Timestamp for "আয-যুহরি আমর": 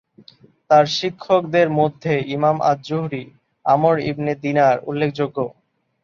2.61-3.95